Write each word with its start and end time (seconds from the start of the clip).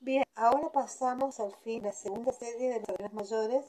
Bien, 0.00 0.24
ahora 0.34 0.70
pasamos 0.70 1.40
al 1.40 1.54
fin 1.56 1.82
a 1.84 1.88
la 1.88 1.92
segunda 1.92 2.30
serie 2.32 2.68
de 2.68 2.74
arcanos 2.76 3.14
mayores, 3.14 3.64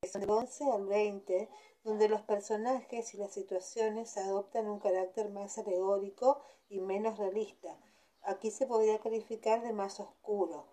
que 0.00 0.08
son 0.08 0.20
del 0.20 0.30
11 0.30 0.70
al 0.70 0.86
20, 0.86 1.48
donde 1.84 2.08
los 2.08 2.20
personajes 2.20 3.14
y 3.14 3.16
las 3.16 3.32
situaciones 3.32 4.16
adoptan 4.18 4.68
un 4.68 4.78
carácter 4.78 5.30
más 5.30 5.56
alegórico 5.56 6.42
y 6.68 6.80
menos 6.80 7.18
realista. 7.18 7.76
Aquí 8.22 8.50
se 8.50 8.66
podría 8.66 8.98
calificar 8.98 9.62
de 9.62 9.72
más 9.72 10.00
oscuro, 10.00 10.66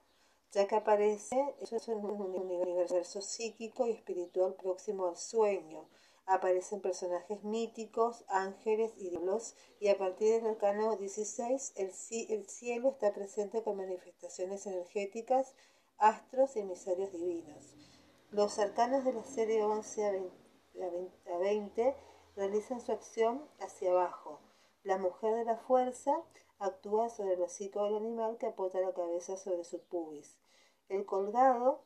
ya 0.52 0.68
que 0.68 0.76
aparece 0.76 1.56
eso 1.62 1.78
es 1.78 1.88
un 1.88 2.04
universo 2.06 3.22
psíquico 3.22 3.88
y 3.88 3.92
espiritual 3.92 4.56
próximo 4.56 5.08
al 5.08 5.18
sueño. 5.18 5.88
Aparecen 6.28 6.82
personajes 6.82 7.44
míticos, 7.44 8.24
ángeles 8.28 8.94
y 8.98 9.10
diablos, 9.10 9.56
y 9.80 9.88
a 9.88 9.98
partir 9.98 10.34
del 10.34 10.52
arcano 10.52 10.96
16 10.96 11.74
el, 11.78 11.92
el 12.30 12.48
cielo 12.48 12.90
está 12.90 13.14
presente 13.14 13.64
con 13.64 13.78
manifestaciones 13.78 14.68
energéticas, 14.68 15.56
astros 15.98 16.56
y 16.56 16.60
emisarios 16.60 17.12
divinos. 17.12 17.74
Los 18.30 18.60
arcanos 18.60 19.04
de 19.06 19.14
la 19.14 19.24
serie 19.24 19.64
11 19.64 20.06
a 20.06 20.12
20 20.12 20.48
a 21.34 21.38
20 21.38 21.96
realizan 22.36 22.82
su 22.82 22.92
acción 22.92 23.48
hacia 23.60 23.92
abajo. 23.92 24.40
La 24.84 24.98
mujer 24.98 25.34
de 25.36 25.46
la 25.46 25.58
fuerza 25.58 26.16
actúa 26.60 27.10
sobre 27.10 27.34
el 27.34 27.42
hocico 27.42 27.84
del 27.84 27.96
animal 27.96 28.38
que 28.38 28.48
apoya 28.48 28.80
la 28.80 28.94
cabeza 28.94 29.38
sobre 29.38 29.64
su 29.64 29.82
pubis. 29.84 30.38
El 30.88 31.06
colgado 31.06 31.84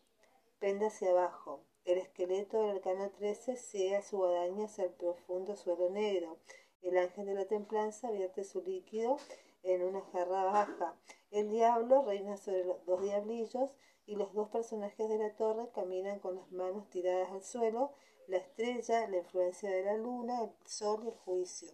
pende 0.59 0.87
hacia 0.87 1.11
abajo. 1.11 1.63
El 1.85 1.97
esqueleto 1.97 2.61
del 2.61 2.77
arcano 2.77 3.09
13 3.09 3.55
ciega 3.55 4.01
su 4.01 4.17
guadaña 4.17 4.65
hacia 4.65 4.85
el 4.85 4.91
profundo 4.91 5.55
suelo 5.55 5.89
negro. 5.89 6.37
El 6.81 6.97
ángel 6.97 7.25
de 7.25 7.33
la 7.33 7.45
templanza 7.45 8.11
vierte 8.11 8.43
su 8.43 8.61
líquido 8.61 9.17
en 9.63 9.83
una 9.83 10.01
jarra 10.11 10.45
baja. 10.45 10.95
El 11.31 11.49
diablo 11.49 12.03
reina 12.03 12.37
sobre 12.37 12.65
los 12.65 12.85
dos 12.85 13.01
diablillos 13.01 13.71
y 14.05 14.15
los 14.15 14.33
dos 14.33 14.49
personajes 14.49 15.09
de 15.09 15.17
la 15.17 15.35
torre 15.35 15.69
caminan 15.73 16.19
con 16.19 16.35
las 16.35 16.51
manos 16.51 16.89
tiradas 16.89 17.31
al 17.31 17.43
suelo 17.43 17.93
la 18.27 18.37
estrella, 18.37 19.07
la 19.07 19.17
influencia 19.17 19.69
de 19.69 19.83
la 19.83 19.97
luna, 19.97 20.43
el 20.43 20.51
sol 20.65 21.01
y 21.03 21.09
el 21.09 21.15
juicio. 21.15 21.69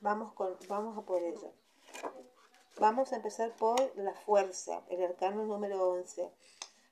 Vamos, 0.00 0.32
con, 0.32 0.56
vamos 0.68 0.96
a 0.96 1.02
por 1.02 1.22
ello. 1.22 1.52
Vamos 2.78 3.12
a 3.12 3.16
empezar 3.16 3.54
por 3.56 3.78
la 3.96 4.14
fuerza, 4.14 4.84
el 4.88 5.02
arcano 5.04 5.44
número 5.44 5.90
11. 5.90 6.30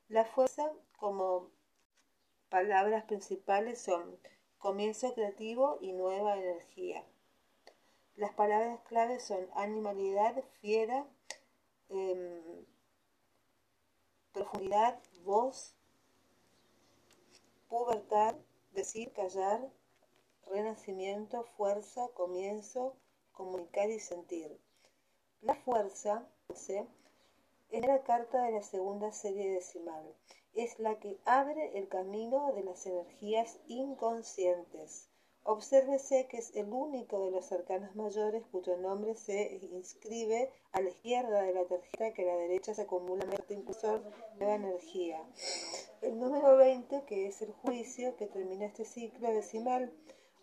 La 0.08 0.24
fuerza 0.24 0.72
como 0.98 1.50
palabras 2.48 3.04
principales 3.04 3.80
son 3.80 4.18
comienzo 4.58 5.12
creativo 5.14 5.78
y 5.80 5.92
nueva 5.92 6.36
energía. 6.36 7.04
Las 8.14 8.32
palabras 8.34 8.80
claves 8.82 9.24
son 9.24 9.48
animalidad, 9.56 10.44
fiera, 10.60 11.06
em, 11.88 12.64
profundidad, 14.32 15.02
voz, 15.24 15.74
pubertad, 17.68 18.36
decir, 18.72 19.12
callar, 19.12 19.72
renacimiento, 20.46 21.42
fuerza, 21.56 22.08
comienzo, 22.14 22.96
comunicar 23.32 23.90
y 23.90 23.98
sentir. 23.98 24.60
La 25.40 25.56
fuerza 25.56 26.28
es 27.70 27.86
la 27.86 28.02
carta 28.02 28.42
de 28.44 28.52
la 28.52 28.62
segunda 28.62 29.12
serie 29.12 29.50
decimal. 29.50 30.14
Es 30.54 30.78
la 30.78 30.98
que 30.98 31.18
abre 31.24 31.76
el 31.78 31.88
camino 31.88 32.52
de 32.52 32.62
las 32.64 32.86
energías 32.86 33.58
inconscientes. 33.66 35.10
Obsérvese 35.42 36.26
que 36.26 36.38
es 36.38 36.56
el 36.56 36.72
único 36.72 37.24
de 37.24 37.30
los 37.30 37.52
arcanos 37.52 37.94
mayores 37.94 38.44
cuyo 38.50 38.76
nombre 38.78 39.14
se 39.14 39.60
inscribe 39.70 40.50
a 40.72 40.80
la 40.80 40.90
izquierda 40.90 41.42
de 41.42 41.54
la 41.54 41.64
tarjeta 41.66 42.12
que 42.12 42.22
a 42.22 42.34
la 42.34 42.40
derecha 42.40 42.74
se 42.74 42.82
acumula 42.82 43.24
el 43.24 43.56
impulsor 43.56 44.02
de 44.38 44.44
la 44.44 44.54
energía. 44.56 45.20
El 46.02 46.18
número 46.18 46.56
20, 46.56 47.04
que 47.04 47.26
es 47.28 47.42
el 47.42 47.52
juicio 47.52 48.16
que 48.16 48.26
termina 48.26 48.66
este 48.66 48.84
ciclo 48.84 49.30
decimal. 49.30 49.92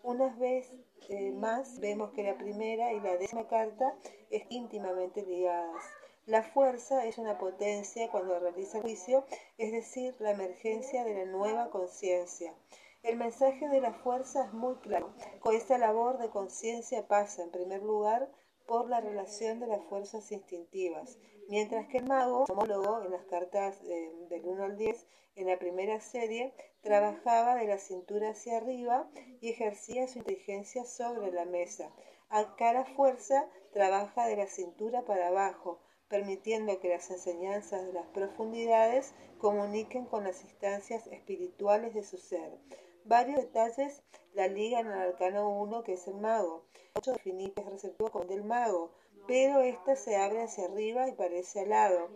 Una 0.03 0.33
vez 0.38 0.72
eh, 1.09 1.31
más 1.31 1.79
vemos 1.79 2.12
que 2.12 2.23
la 2.23 2.38
primera 2.38 2.94
y 2.94 3.00
la 3.01 3.17
décima 3.17 3.47
carta 3.47 3.94
es 4.29 4.44
íntimamente 4.50 5.22
ligadas. 5.23 5.83
La 6.25 6.41
fuerza 6.41 7.06
es 7.06 7.17
una 7.17 7.38
potencia 7.38 8.09
cuando 8.09 8.39
realiza 8.39 8.78
el 8.78 8.84
juicio, 8.84 9.25
es 9.57 9.73
decir, 9.73 10.16
la 10.19 10.31
emergencia 10.31 11.03
de 11.03 11.16
la 11.16 11.25
nueva 11.25 11.69
conciencia. 11.69 12.53
El 13.01 13.17
mensaje 13.17 13.67
de 13.67 13.81
la 13.81 13.91
fuerza 13.91 14.45
es 14.45 14.53
muy 14.53 14.75
claro. 14.75 15.13
Con 15.41 15.53
esta 15.53 15.78
labor 15.78 16.19
de 16.19 16.29
conciencia 16.29 17.06
pasa, 17.09 17.44
en 17.44 17.51
primer 17.51 17.83
lugar, 17.83 18.31
por 18.66 18.88
la 18.88 19.01
relación 19.01 19.59
de 19.59 19.67
las 19.67 19.83
fuerzas 19.83 20.31
instintivas, 20.31 21.17
mientras 21.50 21.89
que 21.89 21.97
el 21.97 22.06
mago, 22.06 22.45
homólogo 22.47 23.03
en 23.03 23.12
las 23.12 23.25
cartas 23.25 23.81
eh, 23.83 24.09
del 24.29 24.45
1 24.45 24.63
al 24.63 24.78
10, 24.78 25.06
en 25.35 25.47
la 25.47 25.59
primera 25.59 26.00
serie, 26.00 26.53
trabajaba 26.81 27.56
de 27.56 27.67
la 27.67 27.79
cintura 27.79 28.29
hacia 28.29 28.56
arriba 28.56 29.09
y 29.41 29.50
ejercía 29.50 30.07
su 30.07 30.19
inteligencia 30.19 30.85
sobre 30.85 31.33
la 31.33 31.44
mesa. 31.44 31.91
Acá 32.29 32.72
la 32.72 32.85
fuerza 32.85 33.45
trabaja 33.73 34.25
de 34.28 34.38
la 34.38 34.47
cintura 34.47 35.01
para 35.01 35.28
abajo, 35.28 35.81
permitiendo 36.09 36.79
que 36.79 36.89
las 36.89 37.09
enseñanzas 37.09 37.85
de 37.85 37.93
las 37.93 38.07
profundidades 38.07 39.13
comuniquen 39.39 40.05
con 40.05 40.23
las 40.23 40.43
instancias 40.43 41.07
espirituales 41.07 41.93
de 41.93 42.03
su 42.03 42.17
ser. 42.17 42.59
Varios 43.05 43.41
detalles 43.41 44.03
la 44.33 44.47
ligan 44.47 44.87
al 44.87 45.09
arcano 45.09 45.49
1, 45.49 45.83
que 45.83 45.93
es 45.93 46.07
el 46.07 46.15
mago. 46.15 46.63
Ocho 46.95 47.13
definidos 47.13 47.65
receptivos 47.65 48.11
con 48.11 48.27
del 48.27 48.43
mago, 48.43 48.91
pero 49.27 49.61
esta 49.61 49.95
se 49.95 50.15
abre 50.15 50.43
hacia 50.43 50.65
arriba 50.65 51.07
y 51.07 51.13
parece 51.13 51.61
al 51.61 51.69
lado, 51.69 52.09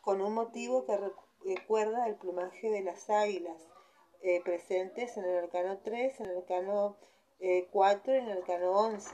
con 0.00 0.20
un 0.20 0.34
motivo 0.34 0.84
que 0.84 0.98
recuerda 1.44 2.06
el 2.06 2.16
plumaje 2.16 2.70
de 2.70 2.82
las 2.82 3.08
águilas, 3.10 3.68
eh, 4.22 4.40
presentes 4.42 5.16
en 5.16 5.24
el 5.24 5.38
arcano 5.38 5.78
3, 5.82 6.20
en 6.20 6.26
el 6.26 6.36
arcano 6.38 6.96
4 7.72 8.12
eh, 8.12 8.16
y 8.16 8.18
en 8.18 8.28
el 8.28 8.38
arcano 8.38 8.70
11. 8.72 9.10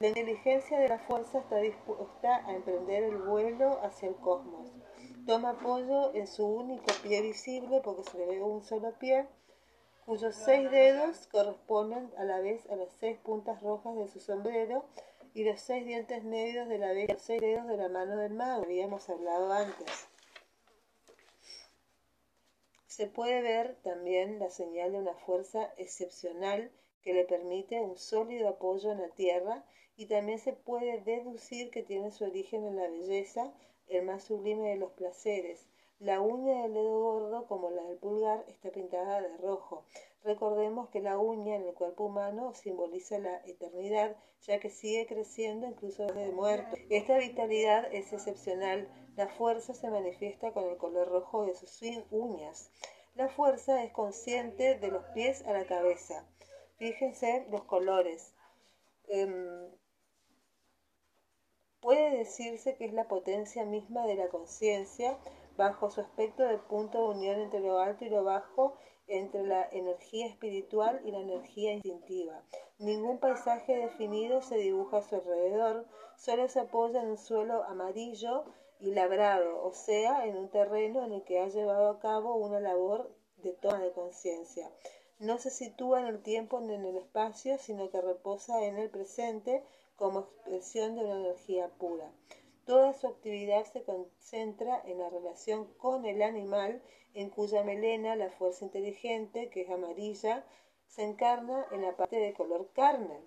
La 0.00 0.06
inteligencia 0.06 0.78
de 0.78 0.88
la 0.88 1.00
fuerza 1.00 1.40
está 1.40 1.56
dispuesta 1.56 2.46
a 2.46 2.54
emprender 2.54 3.02
el 3.02 3.16
vuelo 3.16 3.80
hacia 3.82 4.08
el 4.08 4.14
cosmos. 4.14 4.70
Toma 5.26 5.50
apoyo 5.50 6.14
en 6.14 6.28
su 6.28 6.46
único 6.46 6.86
pie 7.02 7.20
visible, 7.20 7.80
porque 7.82 8.08
se 8.08 8.16
le 8.18 8.26
ve 8.26 8.40
un 8.40 8.62
solo 8.62 8.96
pie, 9.00 9.26
cuyos 10.06 10.36
seis 10.36 10.70
dedos 10.70 11.26
corresponden 11.26 12.12
a 12.16 12.22
la 12.22 12.38
vez 12.38 12.64
a 12.70 12.76
las 12.76 12.92
seis 13.00 13.18
puntas 13.18 13.60
rojas 13.60 13.96
de 13.96 14.06
su 14.06 14.20
sombrero 14.20 14.84
y 15.34 15.42
los 15.42 15.60
seis 15.60 15.84
dientes 15.84 16.22
negros 16.22 16.68
de 16.68 16.78
la 16.78 16.92
vez 16.92 17.10
los 17.10 17.20
seis 17.20 17.40
dedos 17.40 17.66
de 17.66 17.76
la 17.76 17.88
mano 17.88 18.18
del 18.18 18.34
mago, 18.34 18.62
habíamos 18.62 19.10
hablado 19.10 19.52
antes. 19.52 20.08
Se 22.86 23.08
puede 23.08 23.42
ver 23.42 23.74
también 23.82 24.38
la 24.38 24.50
señal 24.50 24.92
de 24.92 24.98
una 24.98 25.14
fuerza 25.14 25.74
excepcional 25.76 26.70
que 27.02 27.14
le 27.14 27.24
permite 27.24 27.80
un 27.80 27.98
sólido 27.98 28.48
apoyo 28.48 28.92
en 28.92 29.00
la 29.00 29.08
tierra 29.08 29.64
y 29.98 30.06
también 30.06 30.38
se 30.38 30.54
puede 30.54 31.02
deducir 31.02 31.70
que 31.70 31.82
tiene 31.82 32.10
su 32.10 32.24
origen 32.24 32.64
en 32.64 32.76
la 32.76 32.88
belleza, 32.88 33.52
el 33.88 34.04
más 34.04 34.24
sublime 34.24 34.70
de 34.70 34.76
los 34.76 34.92
placeres, 34.92 35.68
la 36.00 36.20
uña 36.20 36.62
del 36.62 36.74
dedo 36.74 37.00
gordo, 37.00 37.46
como 37.48 37.70
la 37.70 37.82
del 37.82 37.98
pulgar, 37.98 38.44
está 38.46 38.70
pintada 38.70 39.20
de 39.20 39.36
rojo. 39.38 39.84
Recordemos 40.22 40.90
que 40.90 41.00
la 41.00 41.18
uña 41.18 41.56
en 41.56 41.66
el 41.66 41.74
cuerpo 41.74 42.04
humano 42.04 42.54
simboliza 42.54 43.18
la 43.18 43.38
eternidad, 43.44 44.16
ya 44.42 44.60
que 44.60 44.70
sigue 44.70 45.08
creciendo 45.08 45.66
incluso 45.66 46.06
desde 46.06 46.30
muerto. 46.30 46.76
Esta 46.88 47.18
vitalidad 47.18 47.92
es 47.92 48.12
excepcional. 48.12 48.88
La 49.16 49.26
fuerza 49.26 49.74
se 49.74 49.90
manifiesta 49.90 50.52
con 50.52 50.66
el 50.66 50.76
color 50.76 51.08
rojo 51.08 51.46
de 51.46 51.56
sus 51.56 51.82
uñas. 52.12 52.70
La 53.16 53.28
fuerza 53.28 53.82
es 53.82 53.90
consciente 53.90 54.78
de 54.78 54.88
los 54.92 55.04
pies 55.06 55.42
a 55.46 55.52
la 55.52 55.66
cabeza. 55.66 56.24
Fíjense 56.76 57.44
los 57.50 57.64
colores. 57.64 58.34
Em, 59.08 59.68
puede 61.80 62.16
decirse 62.16 62.76
que 62.76 62.84
es 62.84 62.92
la 62.92 63.08
potencia 63.08 63.64
misma 63.64 64.06
de 64.06 64.16
la 64.16 64.28
conciencia 64.28 65.18
bajo 65.56 65.90
su 65.90 66.00
aspecto 66.00 66.44
de 66.44 66.58
punto 66.58 66.98
de 66.98 67.18
unión 67.18 67.40
entre 67.40 67.60
lo 67.60 67.78
alto 67.78 68.04
y 68.04 68.10
lo 68.10 68.24
bajo, 68.24 68.74
entre 69.08 69.42
la 69.44 69.66
energía 69.72 70.26
espiritual 70.26 71.00
y 71.04 71.10
la 71.10 71.20
energía 71.20 71.72
instintiva. 71.72 72.42
Ningún 72.78 73.18
paisaje 73.18 73.76
definido 73.76 74.42
se 74.42 74.58
dibuja 74.58 74.98
a 74.98 75.02
su 75.02 75.16
alrededor, 75.16 75.86
solo 76.16 76.48
se 76.48 76.60
apoya 76.60 77.02
en 77.02 77.10
un 77.10 77.18
suelo 77.18 77.64
amarillo 77.64 78.44
y 78.80 78.92
labrado, 78.92 79.64
o 79.64 79.72
sea, 79.72 80.26
en 80.26 80.36
un 80.36 80.50
terreno 80.50 81.04
en 81.04 81.12
el 81.12 81.24
que 81.24 81.40
ha 81.40 81.48
llevado 81.48 81.88
a 81.90 81.98
cabo 81.98 82.36
una 82.36 82.60
labor 82.60 83.10
de 83.38 83.52
toma 83.52 83.80
de 83.80 83.92
conciencia. 83.92 84.70
No 85.18 85.38
se 85.38 85.50
sitúa 85.50 86.00
en 86.00 86.06
el 86.06 86.22
tiempo 86.22 86.60
ni 86.60 86.74
en 86.74 86.84
el 86.84 86.96
espacio, 86.96 87.58
sino 87.58 87.90
que 87.90 88.00
reposa 88.00 88.64
en 88.64 88.78
el 88.78 88.90
presente 88.90 89.64
como 89.98 90.20
expresión 90.20 90.94
de 90.94 91.04
una 91.04 91.16
energía 91.16 91.68
pura. 91.76 92.10
Toda 92.64 92.94
su 92.94 93.08
actividad 93.08 93.64
se 93.64 93.82
concentra 93.82 94.80
en 94.86 94.98
la 94.98 95.10
relación 95.10 95.66
con 95.78 96.06
el 96.06 96.22
animal, 96.22 96.80
en 97.14 97.30
cuya 97.30 97.64
melena 97.64 98.14
la 98.14 98.30
fuerza 98.30 98.64
inteligente, 98.64 99.50
que 99.50 99.62
es 99.62 99.70
amarilla, 99.70 100.44
se 100.86 101.02
encarna 101.02 101.66
en 101.72 101.82
la 101.82 101.96
parte 101.96 102.16
de 102.16 102.32
color 102.32 102.70
carne. 102.74 103.20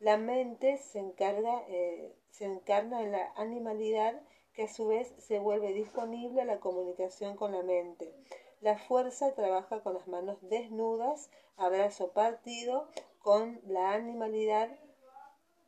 La 0.00 0.16
mente 0.16 0.78
se, 0.78 1.00
eh, 1.00 2.14
encarna 2.40 3.02
en 3.02 3.12
la 3.12 3.32
animalidad, 3.36 4.20
que 4.52 4.64
a 4.64 4.72
su 4.72 4.88
vez 4.88 5.14
se 5.18 5.38
vuelve 5.38 5.72
disponible 5.72 6.42
a 6.42 6.44
la 6.44 6.58
comunicación 6.58 7.36
con 7.36 7.52
la 7.52 7.62
mente. 7.62 8.12
La 8.60 8.76
fuerza 8.76 9.34
trabaja 9.34 9.82
con 9.82 9.94
las 9.94 10.08
manos 10.08 10.38
desnudas, 10.42 11.30
abrazo 11.56 12.12
partido, 12.12 12.88
con 13.20 13.60
la 13.66 13.92
animalidad, 13.92 14.70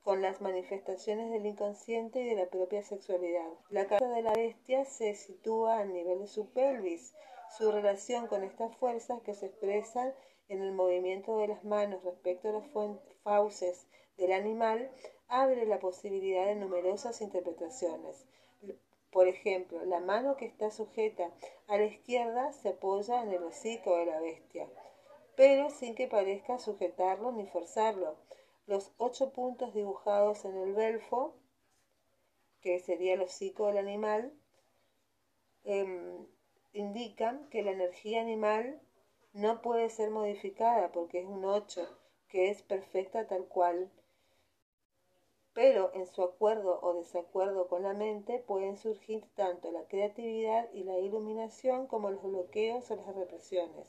con 0.03 0.23
las 0.23 0.41
manifestaciones 0.41 1.31
del 1.31 1.47
inconsciente 1.47 2.21
y 2.21 2.29
de 2.29 2.37
la 2.37 2.47
propia 2.47 2.83
sexualidad. 2.83 3.49
La 3.69 3.87
carta 3.87 4.09
de 4.09 4.23
la 4.23 4.33
bestia 4.33 4.85
se 4.85 5.15
sitúa 5.15 5.81
a 5.81 5.85
nivel 5.85 6.21
de 6.21 6.27
su 6.27 6.51
pelvis. 6.51 7.15
Su 7.57 7.71
relación 7.73 8.27
con 8.27 8.45
estas 8.45 8.77
fuerzas 8.77 9.21
que 9.23 9.35
se 9.35 9.47
expresan 9.47 10.15
en 10.49 10.63
el 10.63 10.73
movimiento 10.73 11.37
de 11.39 11.49
las 11.49 11.65
manos 11.65 12.03
respecto 12.05 12.49
a 12.49 12.53
las 12.53 12.67
fauces 13.23 13.87
del 14.17 14.33
animal 14.33 14.91
abre 15.29 15.65
la 15.65 15.79
posibilidad 15.79 16.47
de 16.47 16.57
numerosas 16.57 17.21
interpretaciones. 17.21 18.27
Por 19.11 19.27
ejemplo, 19.27 19.85
la 19.85 20.01
mano 20.01 20.37
que 20.37 20.47
está 20.47 20.71
sujeta 20.71 21.31
a 21.67 21.77
la 21.77 21.85
izquierda 21.85 22.53
se 22.53 22.71
apoya 22.71 23.23
en 23.23 23.33
el 23.33 23.43
hocico 23.43 23.97
de 23.97 24.07
la 24.07 24.21
bestia, 24.21 24.69
pero 25.37 25.71
sin 25.71 25.95
que 25.95 26.07
parezca 26.07 26.59
sujetarlo 26.59 27.33
ni 27.33 27.47
forzarlo. 27.47 28.17
Los 28.67 28.93
ocho 28.99 29.33
puntos 29.33 29.75
dibujados 29.75 30.45
en 30.45 30.57
el 30.57 30.75
belfo, 30.75 31.35
que 32.61 32.79
sería 32.79 33.15
el 33.15 33.23
hocico 33.23 33.67
del 33.67 33.79
animal, 33.79 34.33
em, 35.65 36.27
indican 36.73 37.49
que 37.49 37.63
la 37.63 37.73
energía 37.73 38.21
animal 38.21 38.81
no 39.33 39.63
puede 39.63 39.91
ser 39.91 40.11
modificada 40.11 40.93
porque 40.93 41.21
es 41.21 41.27
un 41.27 41.45
ocho, 41.45 41.89
que 42.29 42.51
es 42.51 42.63
perfecta 42.63 43.27
tal 43.27 43.47
cual 43.47 43.91
pero 45.53 45.91
en 45.95 46.07
su 46.07 46.23
acuerdo 46.23 46.79
o 46.81 46.95
desacuerdo 46.95 47.69
con 47.69 47.83
la 47.83 47.93
mente 47.93 48.39
pueden 48.39 48.77
surgir 48.77 49.25
tanto 49.35 49.73
la 49.73 49.85
creatividad 49.85 50.73
y 50.73 50.85
la 50.85 50.99
iluminación 50.99 51.87
como 51.87 52.11
los 52.11 52.23
bloqueos 52.23 52.91
o 52.91 52.97
las 52.97 53.15
represiones. 53.15 53.87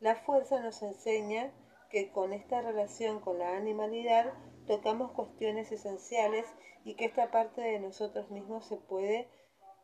La 0.00 0.14
fuerza 0.14 0.60
nos 0.60 0.82
enseña 0.82 1.52
que 1.94 2.10
con 2.10 2.32
esta 2.32 2.60
relación 2.60 3.20
con 3.20 3.38
la 3.38 3.56
animalidad 3.56 4.34
tocamos 4.66 5.12
cuestiones 5.12 5.70
esenciales 5.70 6.44
y 6.84 6.96
que 6.96 7.04
esta 7.04 7.30
parte 7.30 7.60
de 7.60 7.78
nosotros 7.78 8.32
mismos 8.32 8.66
se 8.66 8.76
puede 8.76 9.28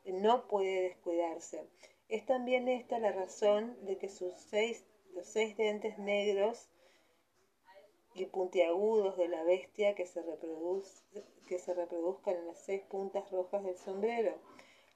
no 0.04 0.48
puede 0.48 0.82
descuidarse. 0.82 1.68
Es 2.08 2.26
también 2.26 2.66
esta 2.66 2.98
la 2.98 3.12
razón 3.12 3.76
de 3.86 3.96
que 3.96 4.08
sus 4.08 4.34
seis, 4.34 4.84
los 5.14 5.24
seis 5.24 5.56
dientes 5.56 6.00
negros 6.00 6.68
y 8.14 8.26
puntiagudos 8.26 9.16
de 9.16 9.28
la 9.28 9.44
bestia 9.44 9.94
que 9.94 10.04
se, 10.04 10.20
que 11.46 11.58
se 11.60 11.74
reproduzcan 11.74 12.34
en 12.34 12.46
las 12.48 12.58
seis 12.58 12.82
puntas 12.90 13.30
rojas 13.30 13.62
del 13.62 13.78
sombrero. 13.78 14.34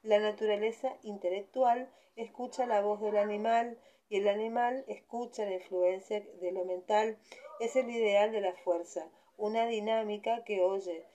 La 0.03 0.19
naturaleza 0.19 0.97
intelectual 1.01 1.89
escucha 2.17 2.65
la 2.65 2.81
voz 2.81 2.99
del 2.99 3.15
animal 3.15 3.79
y 4.09 4.17
el 4.17 4.27
animal 4.27 4.85
escucha 4.87 5.45
la 5.45 5.55
influencia 5.55 6.19
de 6.19 6.51
lo 6.51 6.65
mental. 6.65 7.17
Es 7.59 7.75
el 7.75 7.89
ideal 7.89 8.31
de 8.31 8.41
la 8.41 8.53
fuerza, 8.53 9.09
una 9.37 9.65
dinámica 9.67 10.43
que 10.43 10.61
oye, 10.61 11.05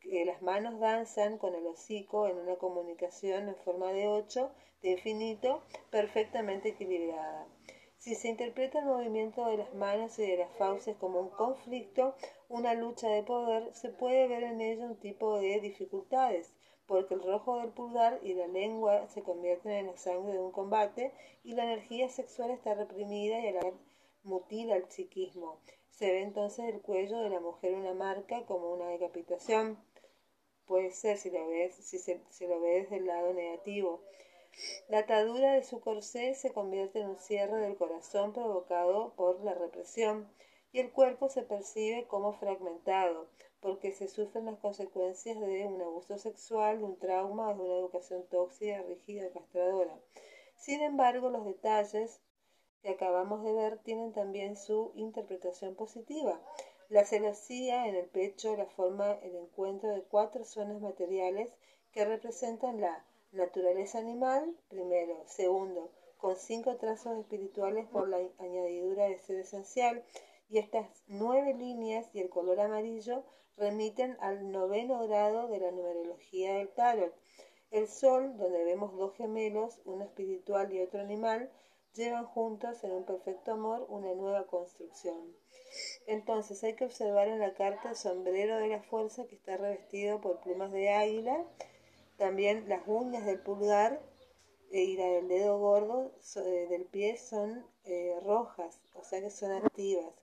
que 0.00 0.24
las 0.24 0.42
manos 0.42 0.80
danzan 0.80 1.38
con 1.38 1.54
el 1.54 1.66
hocico 1.66 2.26
en 2.26 2.38
una 2.38 2.56
comunicación 2.56 3.48
en 3.48 3.56
forma 3.56 3.92
de 3.92 4.08
ocho, 4.08 4.50
de 4.82 4.92
infinito, 4.92 5.62
perfectamente 5.90 6.70
equilibrada. 6.70 7.46
Si 7.98 8.14
se 8.14 8.28
interpreta 8.28 8.78
el 8.78 8.86
movimiento 8.86 9.44
de 9.44 9.58
las 9.58 9.74
manos 9.74 10.18
y 10.18 10.22
de 10.22 10.38
las 10.38 10.56
fauces 10.56 10.96
como 10.96 11.20
un 11.20 11.28
conflicto, 11.28 12.14
una 12.48 12.72
lucha 12.72 13.10
de 13.10 13.22
poder, 13.22 13.74
se 13.74 13.90
puede 13.90 14.26
ver 14.26 14.42
en 14.42 14.62
ello 14.62 14.86
un 14.86 14.98
tipo 14.98 15.38
de 15.38 15.60
dificultades, 15.60 16.50
porque 16.90 17.14
el 17.14 17.22
rojo 17.22 17.60
del 17.60 17.70
pulgar 17.70 18.18
y 18.20 18.34
la 18.34 18.48
lengua 18.48 19.06
se 19.06 19.22
convierten 19.22 19.70
en 19.70 19.86
la 19.86 19.96
sangre 19.96 20.32
de 20.32 20.40
un 20.40 20.50
combate 20.50 21.12
y 21.44 21.54
la 21.54 21.62
energía 21.62 22.08
sexual 22.08 22.50
está 22.50 22.74
reprimida 22.74 23.38
y 23.38 23.46
a 23.46 23.52
la 23.52 23.72
mutila 24.24 24.74
el 24.74 24.90
psiquismo. 24.90 25.60
Se 25.88 26.10
ve 26.10 26.22
entonces 26.22 26.64
el 26.64 26.80
cuello 26.82 27.20
de 27.20 27.30
la 27.30 27.38
mujer 27.38 27.74
una 27.74 27.94
marca 27.94 28.44
como 28.44 28.72
una 28.72 28.88
decapitación. 28.88 29.78
Puede 30.66 30.90
ser 30.90 31.16
si 31.16 31.30
lo 31.30 31.46
ves, 31.46 31.76
si 31.76 32.00
se, 32.00 32.20
lo 32.48 32.60
ves 32.60 32.90
desde 32.90 32.96
el 32.96 33.06
lado 33.06 33.34
negativo. 33.34 34.02
La 34.88 34.98
atadura 34.98 35.52
de 35.52 35.62
su 35.62 35.78
corsé 35.78 36.34
se 36.34 36.52
convierte 36.52 36.98
en 36.98 37.10
un 37.10 37.18
cierre 37.18 37.58
del 37.58 37.76
corazón 37.76 38.32
provocado 38.32 39.12
por 39.14 39.40
la 39.44 39.54
represión 39.54 40.28
y 40.72 40.78
el 40.80 40.92
cuerpo 40.92 41.28
se 41.28 41.42
percibe 41.42 42.06
como 42.06 42.32
fragmentado 42.32 43.28
porque 43.60 43.92
se 43.92 44.08
sufren 44.08 44.46
las 44.46 44.58
consecuencias 44.58 45.38
de 45.38 45.66
un 45.66 45.80
abuso 45.82 46.18
sexual, 46.18 46.78
de 46.78 46.84
un 46.84 46.98
trauma 46.98 47.50
o 47.50 47.54
de 47.54 47.62
una 47.62 47.78
educación 47.78 48.24
tóxica, 48.30 48.82
rígida 48.82 49.26
y 49.26 49.30
castradora. 49.30 49.98
Sin 50.56 50.80
embargo, 50.80 51.30
los 51.30 51.44
detalles 51.44 52.20
que 52.82 52.90
acabamos 52.90 53.44
de 53.44 53.52
ver 53.52 53.78
tienen 53.78 54.12
también 54.12 54.56
su 54.56 54.92
interpretación 54.94 55.74
positiva. 55.74 56.40
La 56.88 57.04
celosía 57.04 57.86
en 57.86 57.96
el 57.96 58.06
pecho 58.06 58.56
la 58.56 58.66
forma 58.66 59.12
el 59.22 59.36
encuentro 59.36 59.90
de 59.90 60.02
cuatro 60.02 60.44
zonas 60.44 60.80
materiales 60.80 61.52
que 61.92 62.04
representan 62.04 62.80
la 62.80 63.04
Naturaleza 63.32 64.00
animal, 64.00 64.56
primero. 64.68 65.22
Segundo, 65.26 65.92
con 66.16 66.34
cinco 66.34 66.76
trazos 66.78 67.16
espirituales 67.16 67.86
por 67.86 68.08
la 68.08 68.16
añadidura 68.38 69.04
de 69.04 69.18
ser 69.18 69.38
esencial. 69.38 70.02
Y 70.50 70.58
estas 70.58 71.04
nueve 71.06 71.54
líneas 71.54 72.14
y 72.14 72.20
el 72.20 72.28
color 72.28 72.60
amarillo 72.60 73.24
remiten 73.56 74.18
al 74.20 74.52
noveno 74.52 75.06
grado 75.06 75.48
de 75.48 75.60
la 75.60 75.70
numerología 75.70 76.54
del 76.54 76.68
tarot. 76.68 77.14
El 77.70 77.88
sol, 77.88 78.36
donde 78.36 78.64
vemos 78.64 78.94
dos 78.96 79.16
gemelos, 79.16 79.80
uno 79.86 80.04
espiritual 80.04 80.70
y 80.72 80.82
otro 80.82 81.00
animal, 81.00 81.50
llevan 81.94 82.26
juntos 82.26 82.84
en 82.84 82.92
un 82.92 83.04
perfecto 83.04 83.52
amor 83.52 83.86
una 83.88 84.12
nueva 84.12 84.46
construcción. 84.46 85.34
Entonces 86.06 86.62
hay 86.64 86.74
que 86.74 86.84
observar 86.84 87.28
en 87.28 87.38
la 87.38 87.54
carta 87.54 87.90
el 87.90 87.96
sombrero 87.96 88.58
de 88.58 88.68
la 88.68 88.82
fuerza 88.82 89.24
que 89.26 89.36
está 89.36 89.56
revestido 89.56 90.20
por 90.20 90.40
plumas 90.40 90.72
de 90.72 90.90
águila 90.90 91.46
también 92.20 92.68
las 92.68 92.82
uñas 92.86 93.24
del 93.24 93.40
pulgar 93.40 93.98
e 94.70 94.82
y 94.82 94.96
la 94.98 95.06
del 95.06 95.28
dedo 95.28 95.58
gordo 95.58 96.12
eh, 96.36 96.66
del 96.68 96.84
pie 96.84 97.16
son 97.16 97.64
eh, 97.84 98.14
rojas, 98.22 98.78
o 99.00 99.04
sea 99.04 99.20
que 99.20 99.30
son 99.30 99.52
activas. 99.52 100.14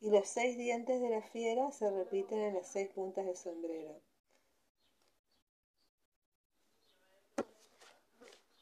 Y 0.00 0.10
los 0.10 0.28
seis 0.28 0.56
dientes 0.56 1.00
de 1.00 1.10
la 1.10 1.22
fiera 1.22 1.70
se 1.72 1.90
repiten 1.90 2.38
en 2.38 2.54
las 2.54 2.68
seis 2.68 2.88
puntas 2.94 3.26
del 3.26 3.36
sombrero. 3.36 4.00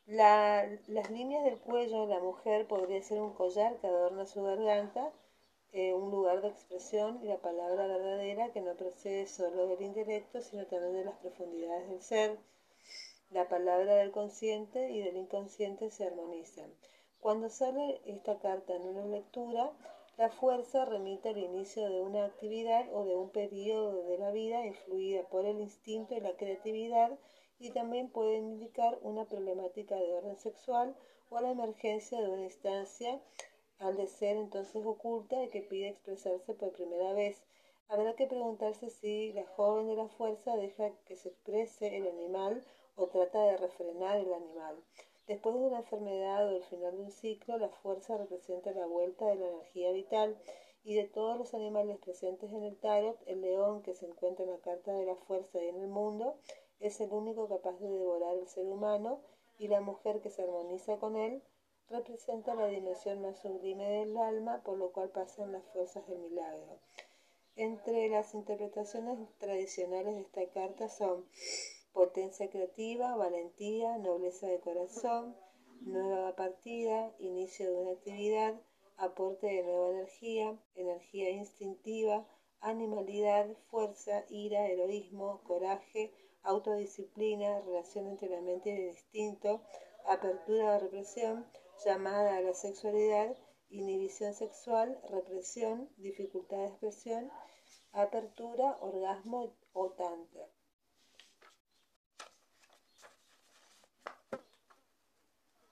las 0.06 1.10
líneas 1.10 1.44
del 1.44 1.58
cuello 1.58 2.02
de 2.02 2.14
la 2.14 2.20
mujer 2.20 2.66
podría 2.68 3.02
ser 3.02 3.20
un 3.20 3.34
collar 3.34 3.76
que 3.78 3.88
adorna 3.88 4.24
su 4.24 4.42
garganta, 4.42 5.12
eh, 5.72 5.94
un 5.94 6.10
lugar 6.12 6.42
de 6.42 6.48
expresión 6.48 7.20
y 7.22 7.26
la 7.26 7.38
palabra 7.38 7.88
verdadera 7.88 8.52
que 8.52 8.60
no 8.60 8.76
procede 8.76 9.26
solo 9.26 9.66
del 9.66 9.82
intelecto, 9.82 10.40
sino 10.40 10.64
también 10.66 10.94
de 10.94 11.04
las 11.04 11.16
profundidades 11.16 11.88
del 11.90 12.02
ser 12.02 12.38
la 13.30 13.48
palabra 13.48 13.96
del 13.96 14.12
consciente 14.12 14.90
y 14.90 15.02
del 15.02 15.16
inconsciente 15.16 15.90
se 15.90 16.06
armonizan. 16.06 16.72
Cuando 17.20 17.48
sale 17.48 18.00
esta 18.04 18.38
carta 18.38 18.74
en 18.74 18.82
una 18.82 19.06
lectura, 19.06 19.72
la 20.16 20.30
fuerza 20.30 20.84
remite 20.84 21.30
al 21.30 21.38
inicio 21.38 21.88
de 21.88 22.00
una 22.00 22.24
actividad 22.24 22.86
o 22.94 23.04
de 23.04 23.16
un 23.16 23.30
periodo 23.30 24.04
de 24.04 24.18
la 24.18 24.30
vida 24.30 24.64
influida 24.64 25.22
por 25.28 25.44
el 25.44 25.60
instinto 25.60 26.14
y 26.14 26.20
la 26.20 26.36
creatividad 26.36 27.18
y 27.58 27.70
también 27.70 28.10
puede 28.10 28.36
indicar 28.36 28.98
una 29.02 29.24
problemática 29.26 29.96
de 29.96 30.14
orden 30.14 30.36
sexual 30.38 30.96
o 31.30 31.40
la 31.40 31.50
emergencia 31.50 32.20
de 32.20 32.28
una 32.28 32.44
instancia 32.44 33.20
al 33.78 33.96
de 33.96 34.06
ser 34.06 34.36
entonces 34.36 34.84
oculta 34.86 35.42
y 35.42 35.50
que 35.50 35.62
pide 35.62 35.88
expresarse 35.88 36.54
por 36.54 36.72
primera 36.72 37.12
vez. 37.12 37.42
Habrá 37.88 38.14
que 38.14 38.26
preguntarse 38.26 38.90
si 38.90 39.32
la 39.32 39.44
joven 39.44 39.86
de 39.88 39.96
la 39.96 40.08
fuerza 40.08 40.56
deja 40.56 40.90
que 41.06 41.16
se 41.16 41.28
exprese 41.28 41.96
el 41.96 42.08
animal 42.08 42.64
o 42.96 43.06
trata 43.08 43.42
de 43.42 43.56
refrenar 43.58 44.16
el 44.16 44.32
animal. 44.32 44.82
Después 45.26 45.56
de 45.56 45.60
una 45.62 45.78
enfermedad 45.78 46.46
o 46.46 46.56
el 46.56 46.62
final 46.62 46.96
de 46.96 47.02
un 47.02 47.10
ciclo, 47.10 47.58
la 47.58 47.68
fuerza 47.68 48.16
representa 48.16 48.70
la 48.70 48.86
vuelta 48.86 49.26
de 49.26 49.34
la 49.34 49.48
energía 49.48 49.90
vital 49.90 50.36
y 50.84 50.94
de 50.94 51.04
todos 51.04 51.36
los 51.36 51.52
animales 51.52 51.98
presentes 51.98 52.52
en 52.52 52.62
el 52.62 52.76
tarot, 52.78 53.18
el 53.26 53.40
león 53.40 53.82
que 53.82 53.94
se 53.94 54.06
encuentra 54.06 54.44
en 54.44 54.52
la 54.52 54.58
carta 54.58 54.92
de 54.92 55.04
la 55.04 55.16
fuerza 55.16 55.60
y 55.60 55.66
en 55.68 55.80
el 55.80 55.88
mundo 55.88 56.38
es 56.78 57.00
el 57.00 57.10
único 57.12 57.48
capaz 57.48 57.78
de 57.80 57.88
devorar 57.88 58.36
al 58.38 58.46
ser 58.46 58.66
humano 58.66 59.20
y 59.58 59.66
la 59.66 59.80
mujer 59.80 60.20
que 60.20 60.30
se 60.30 60.42
armoniza 60.42 60.98
con 60.98 61.16
él 61.16 61.42
representa 61.88 62.54
la 62.54 62.66
dimensión 62.66 63.22
más 63.22 63.38
sublime 63.38 63.88
del 63.88 64.16
alma, 64.16 64.62
por 64.62 64.78
lo 64.78 64.92
cual 64.92 65.10
pasan 65.10 65.52
las 65.52 65.64
fuerzas 65.72 66.06
del 66.06 66.18
milagro. 66.18 66.78
Entre 67.56 68.08
las 68.08 68.34
interpretaciones 68.34 69.18
tradicionales 69.38 70.14
de 70.14 70.20
esta 70.22 70.46
carta 70.52 70.88
son 70.88 71.26
potencia 71.96 72.50
creativa, 72.50 73.16
valentía, 73.16 73.96
nobleza 73.96 74.46
de 74.48 74.60
corazón, 74.60 75.34
nueva 75.80 76.36
partida, 76.36 77.14
inicio 77.18 77.72
de 77.72 77.80
una 77.80 77.92
actividad, 77.92 78.60
aporte 78.98 79.46
de 79.46 79.62
nueva 79.62 79.88
energía, 79.92 80.60
energía 80.74 81.30
instintiva, 81.30 82.28
animalidad, 82.60 83.46
fuerza, 83.70 84.26
ira, 84.28 84.66
heroísmo, 84.66 85.42
coraje, 85.44 86.12
autodisciplina, 86.42 87.62
relación 87.62 88.08
entre 88.08 88.28
la 88.28 88.42
mente 88.42 88.68
y 88.68 88.72
el 88.74 88.88
instinto, 88.88 89.62
apertura 90.04 90.74
de 90.74 90.80
represión, 90.80 91.46
llamada 91.82 92.36
a 92.36 92.42
la 92.42 92.52
sexualidad, 92.52 93.34
inhibición 93.70 94.34
sexual, 94.34 95.00
represión, 95.08 95.88
dificultad 95.96 96.58
de 96.58 96.66
expresión, 96.66 97.30
apertura, 97.92 98.76
orgasmo 98.82 99.56
o 99.72 99.92
tantra. 99.92 100.46